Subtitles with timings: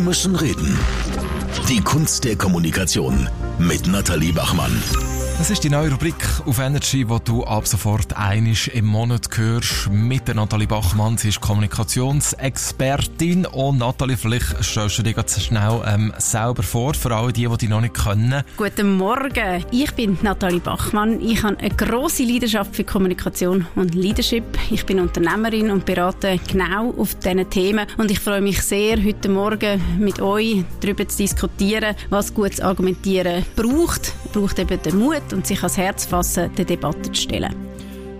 [0.00, 0.78] Wir müssen reden.
[1.68, 4.72] Die Kunst der Kommunikation mit Nathalie Bachmann.
[5.40, 9.88] Das ist die neue Rubrik auf Energy, wo du ab sofort einisch im Monat hörst
[9.90, 11.16] mit der Nathalie Bachmann.
[11.16, 17.16] Sie ist Kommunikationsexpertin und Nathalie, vielleicht stellst du dich ganz schnell ähm, selber vor, für
[17.16, 18.44] alle die, die dich noch nicht kennen.
[18.58, 21.22] Guten Morgen, ich bin Nathalie Bachmann.
[21.22, 24.44] Ich habe eine grosse Leidenschaft für Kommunikation und Leadership.
[24.70, 29.30] Ich bin Unternehmerin und berate genau auf diesen Themen und ich freue mich sehr, heute
[29.30, 34.12] Morgen mit euch darüber zu diskutieren, was gutes Argumentieren braucht.
[34.34, 37.54] Braucht eben den Mut und sich ans Herz fassen, der Debatte zu stellen.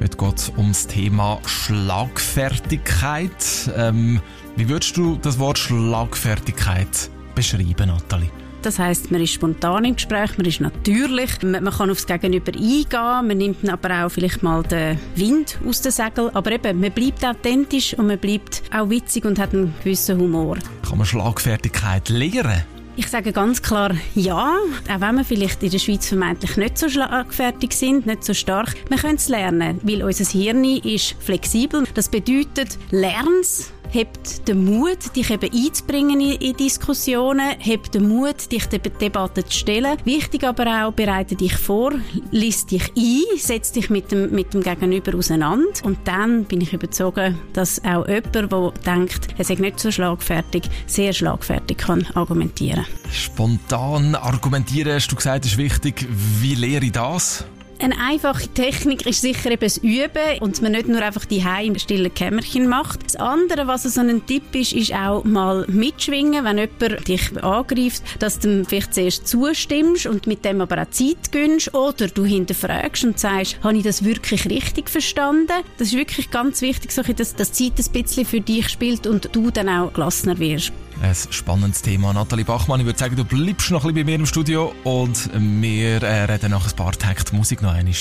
[0.00, 3.70] Heute geht es um das Thema Schlagfertigkeit.
[3.76, 4.20] Ähm,
[4.56, 8.30] wie würdest du das Wort Schlagfertigkeit beschreiben, Nathalie?
[8.64, 13.26] Das heißt, man ist spontan im Gespräch, man ist natürlich, man, kann aufs Gegenüber eingehen,
[13.26, 17.22] man nimmt aber auch vielleicht mal den Wind aus den Segeln, aber eben, man bleibt
[17.26, 20.56] authentisch und man bleibt auch witzig und hat einen gewissen Humor.
[20.88, 22.62] Kann man Schlagfertigkeit lernen?
[22.96, 24.56] Ich sage ganz klar ja,
[24.88, 28.76] auch wenn wir vielleicht in der Schweiz vermeintlich nicht so schlagfertig sind, nicht so stark.
[28.88, 31.84] Wir können es lernen, weil unser Hirn ist flexibel.
[31.94, 38.66] Das bedeutet, lern's habt den Mut, dich eben einzubringen in, Diskussionen, habt den Mut, dich
[38.66, 39.96] der Debatte zu stellen.
[40.04, 41.92] Wichtig aber auch, bereite dich vor,
[42.30, 46.72] lies dich ein, setz dich mit dem, mit dem Gegenüber auseinander und dann bin ich
[46.72, 52.86] überzeugt, dass auch jemand, der denkt, er sei nicht so schlagfertig, sehr schlagfertig kann argumentieren.
[53.10, 56.06] Spontan argumentieren, hast du gesagt, ist wichtig.
[56.40, 57.44] Wie lehre ich das?
[57.84, 61.78] Eine einfache Technik ist sicher eben das Üben und man nicht nur einfach die im
[61.78, 63.04] stillen Kämmerchen macht.
[63.04, 68.02] Das andere, was so ein Tipp ist, ist auch mal mitschwingen, wenn jemand dich angreift,
[68.20, 73.04] dass du vielleicht zuerst zustimmst und mit dem aber auch Zeit gönnst oder du hinterfragst
[73.04, 75.52] und sagst, habe ich das wirklich richtig verstanden?
[75.76, 79.50] Das ist wirklich ganz wichtig, dass, dass Zeit ein bisschen für dich spielt und du
[79.50, 80.72] dann auch gelassener wirst.
[81.02, 82.12] Ein spannendes Thema.
[82.12, 85.30] Nathalie Bachmann, ich würde sagen, du bleibst noch ein bisschen bei mir im Studio und
[85.34, 87.94] wir äh, reden nach ein paar Takt Musik noch einmal.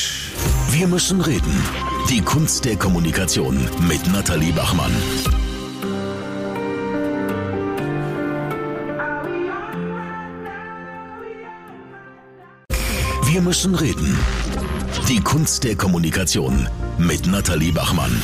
[0.71, 1.53] Wir müssen reden.
[2.09, 4.91] Die Kunst der Kommunikation mit Nathalie Bachmann.
[13.25, 14.17] Wir müssen reden.
[15.09, 16.67] Die Kunst der Kommunikation
[16.97, 18.21] mit Nathalie Bachmann.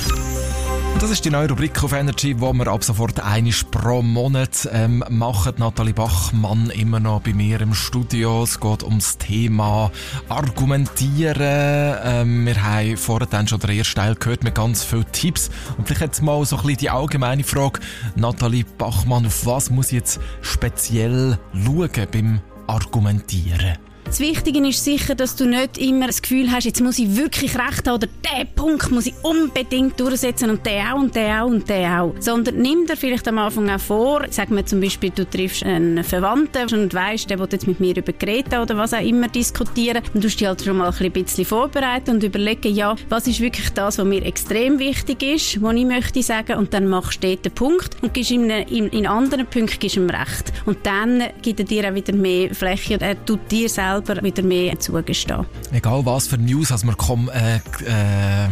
[1.00, 5.02] Das ist die neue Rubrik auf Energy, wo wir ab sofort einisch pro Monat ähm,
[5.10, 5.54] machen.
[5.58, 8.44] Nathalie Bachmann immer noch bei mir im Studio.
[8.44, 9.92] Es geht ums Thema
[10.28, 11.96] Argumentieren.
[12.04, 15.50] Ähm, wir haben vorher dann schon den ersten Teil gehört mit ganz vielen Tipps.
[15.78, 17.80] Und vielleicht jetzt mal so ein bisschen die allgemeine Frage.
[18.16, 23.89] Nathalie Bachmann, auf was muss ich jetzt speziell schauen beim Argumentieren?
[24.10, 27.56] Das Wichtige ist sicher, dass du nicht immer das Gefühl hast, jetzt muss ich wirklich
[27.56, 31.48] recht haben oder der Punkt muss ich unbedingt durchsetzen und der auch und der auch
[31.48, 32.16] und der auch.
[32.20, 36.04] Sondern nimm dir vielleicht am Anfang auch vor, sag mir zum Beispiel, du triffst einen
[36.04, 40.02] Verwandten und weißt, der will jetzt mit mir über Greta oder was auch immer diskutieren
[40.16, 43.70] und du dich halt schon mal ein bisschen vorbereiten und überlegen, ja, was ist wirklich
[43.70, 47.52] das, was mir extrem wichtig ist, was ich möchte sagen und dann machst du den
[47.52, 50.52] Punkt und gibst ihm in, in anderen Punkten gibst ihm recht.
[50.66, 54.44] Und dann gibt er dir auch wieder mehr Fläche, er tut dir selber selber wieder
[54.44, 55.46] mehr zugestehen.
[55.72, 58.50] Egal was für News, als man kommt, äh, äh,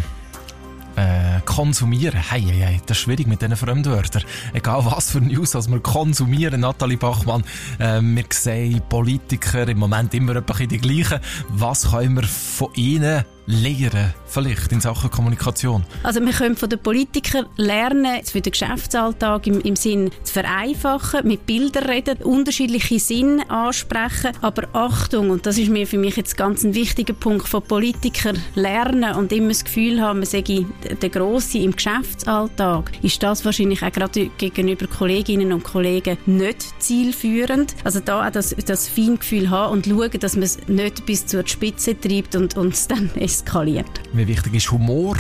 [0.95, 2.19] äh, konsumieren.
[2.19, 4.23] Hey, hey, hey, das ist schwierig mit diesen Fremdwörtern.
[4.53, 7.43] Egal was für News, als wir konsumieren, Nathalie Bachmann,
[7.79, 11.19] äh, wir sehen Politiker im Moment immer bisschen die gleichen.
[11.49, 15.83] Was können wir von ihnen lernen, vielleicht in Sachen Kommunikation?
[16.03, 21.25] Also wir können von den Politikern lernen, für den Geschäftsalltag im, im Sinn zu vereinfachen,
[21.25, 26.35] mit Bildern reden, unterschiedliche Sinne ansprechen, aber Achtung, und das ist mir für mich jetzt
[26.38, 30.65] ganz ein wichtiger Punkt von Politikern lernen und immer das Gefühl haben, man sage
[31.01, 37.75] der Grosse im Geschäftsalltag, ist das wahrscheinlich auch gerade gegenüber Kolleginnen und Kollegen nicht zielführend.
[37.83, 41.47] Also da auch das, das Feingefühl haben und schauen, dass man es nicht bis zur
[41.47, 44.01] Spitze treibt und uns dann eskaliert.
[44.13, 45.16] Wie wichtig ist Humor?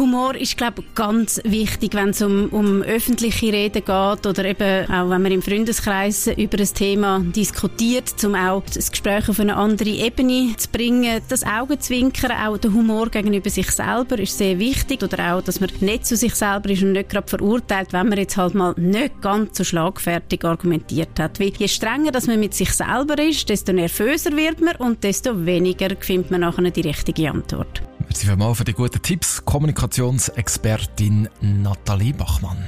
[0.00, 4.90] Humor ist, glaube ich, ganz wichtig, wenn es um, um öffentliche Reden geht oder eben
[4.90, 9.56] auch, wenn man im Freundeskreis über ein Thema diskutiert, um auch das Gespräch auf eine
[9.56, 11.20] andere Ebene zu bringen.
[11.28, 15.70] Das Augenzwinkern, auch der Humor gegenüber sich selber ist sehr wichtig oder auch, dass man
[15.80, 19.20] nicht zu sich selber ist und nicht gerade verurteilt, wenn man jetzt halt mal nicht
[19.20, 21.38] ganz so schlagfertig argumentiert hat.
[21.38, 25.44] Weil je strenger dass man mit sich selber ist, desto nervöser wird man und desto
[25.44, 27.82] weniger findet man nachher die richtige Antwort.
[28.10, 29.44] Merci vielmals für die guten Tipps.
[29.44, 32.58] Kommunikationsexpertin Nathalie Bachmann.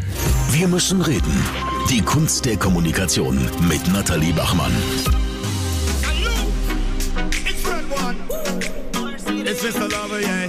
[0.53, 1.35] Wir müssen reden.
[1.91, 3.37] Die Kunst der Kommunikation
[3.69, 4.71] mit Nathalie Bachmann.
[9.45, 9.89] It's Mr.
[9.89, 10.49] Lover, yeah.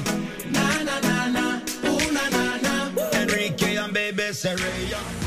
[0.52, 1.62] Na, na, na, na.
[1.90, 3.20] Ooh, na, na, na.
[3.20, 5.23] Enrique and baby Sereya.